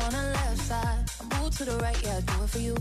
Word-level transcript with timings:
on 0.00 0.12
the 0.12 0.22
left 0.32 0.58
side, 0.58 1.04
I 1.20 1.40
move 1.40 1.56
to 1.56 1.64
the 1.64 1.76
right, 1.78 2.00
yeah, 2.02 2.16
I 2.16 2.20
do 2.20 2.44
it 2.44 2.50
for 2.50 2.58
you. 2.58 2.74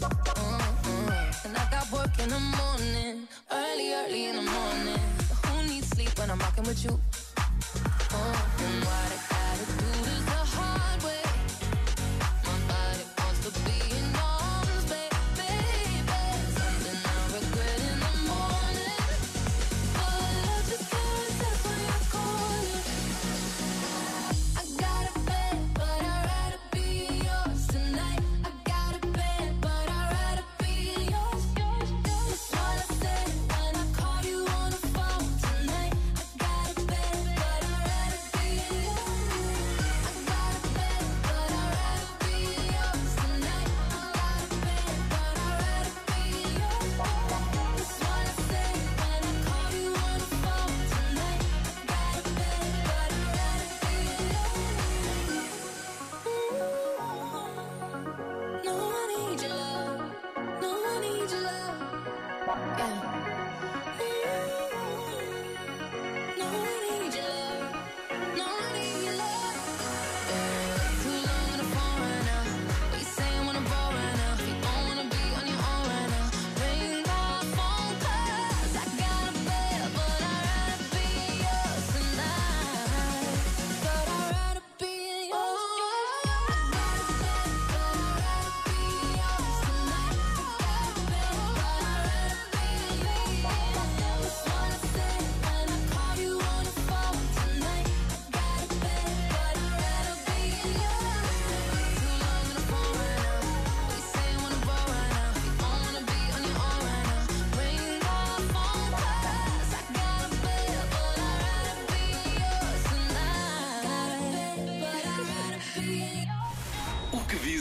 Mm-hmm. 0.00 1.48
And 1.48 1.56
I 1.56 1.70
got 1.70 1.90
work 1.92 2.18
in 2.18 2.28
the 2.28 2.40
morning, 2.40 3.28
early, 3.50 3.94
early 3.94 4.26
in 4.26 4.36
the 4.36 4.42
morning. 4.42 5.00
Who 5.46 5.66
needs 5.68 5.88
sleep 5.88 6.18
when 6.18 6.30
I'm 6.30 6.38
rocking 6.38 6.64
with 6.64 6.84
you? 6.84 7.00
Oh, 8.12 8.48
and 8.64 8.84
why 8.84 9.35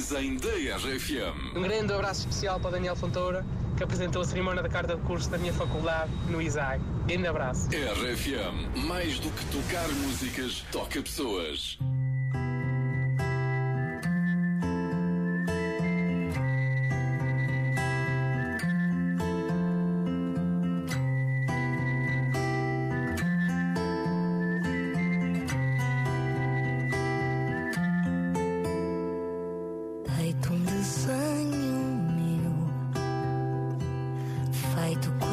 dizem 0.05 0.37
RFM. 0.37 1.57
Um 1.57 1.61
grande 1.63 1.91
abraço 1.91 2.19
especial 2.19 2.59
para 2.59 2.71
Daniel 2.71 2.95
Fontoura, 2.95 3.43
que 3.75 3.83
apresentou 3.83 4.21
a 4.21 4.25
cerimónia 4.25 4.61
da 4.61 4.69
carta 4.69 4.95
de 4.95 5.01
curso 5.01 5.29
da 5.31 5.37
minha 5.37 5.51
faculdade 5.51 6.11
no 6.29 6.39
ISAG. 6.39 6.79
Grande 7.07 7.27
abraço. 7.27 7.67
RFM, 7.69 8.85
mais 8.85 9.17
do 9.17 9.31
que 9.31 9.45
tocar 9.45 9.87
músicas, 10.03 10.63
toca 10.71 11.01
pessoas. 11.01 11.79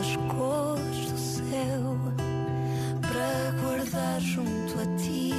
As 0.02 0.16
cores 0.16 1.12
do 1.12 1.16
céu 1.16 1.96
para 3.00 3.62
guardar 3.62 4.20
junto 4.20 4.80
a 4.80 4.96
ti 4.96 5.30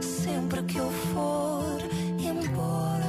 sempre 0.00 0.60
que 0.64 0.78
eu 0.78 0.90
for 0.90 1.78
embora. 2.18 3.06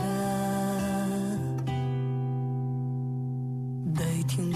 Deite 3.87 4.39
um 4.39 4.51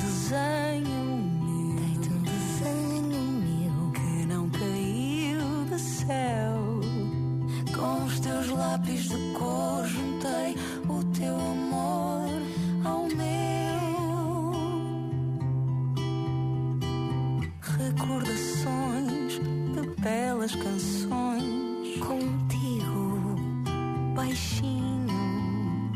deite 1.75 2.09
um 2.13 2.21
desenho 2.21 3.21
meu 3.41 3.91
que 3.93 4.25
não 4.27 4.47
caiu 4.51 5.65
do 5.65 5.79
céu 5.79 6.81
com 7.75 8.05
os 8.05 8.19
teus 8.19 8.47
lápis 8.49 9.05
de 9.05 9.33
cor. 9.33 9.46
belas 20.47 20.55
canções 20.55 21.97
contigo, 21.99 23.35
baixinho, 24.15 25.91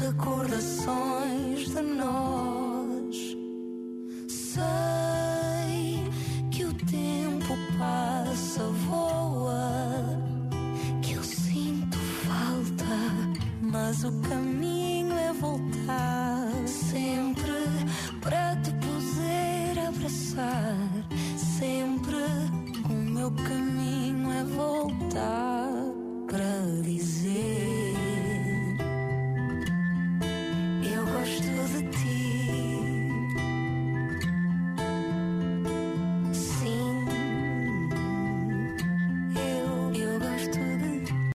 recordações 0.00 1.68
de 1.68 1.82
nós. 1.82 3.36
Sei 4.28 4.60
que 6.50 6.64
o 6.64 6.72
tempo 6.72 7.54
passa, 7.78 8.62
voa, 8.88 10.04
que 11.02 11.12
eu 11.14 11.22
sinto 11.22 11.98
falta, 11.98 12.96
mas 13.60 14.04
o 14.04 14.12
caminho 14.22 15.14
é 15.14 15.32
voltar 15.34 16.66
sempre 16.66 17.52
para 18.20 18.56
te 18.56 18.70
poder 18.72 19.78
abraçar, 19.86 20.76
sempre 21.36 22.59
meu 23.20 23.30
caminho 23.32 24.32
é 24.32 24.44
voltar. 24.44 25.59